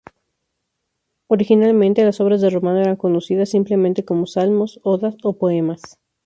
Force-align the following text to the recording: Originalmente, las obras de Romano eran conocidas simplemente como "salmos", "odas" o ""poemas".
Originalmente, 1.27 2.03
las 2.03 2.19
obras 2.21 2.41
de 2.41 2.49
Romano 2.49 2.81
eran 2.81 2.95
conocidas 2.95 3.49
simplemente 3.51 4.03
como 4.03 4.25
"salmos", 4.25 4.79
"odas" 4.81 5.15
o 5.21 5.33
""poemas". 5.37 5.99